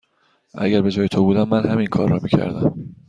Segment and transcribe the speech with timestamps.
[0.57, 2.95] اگر به جای تو بودم، من همین کار را می کردم.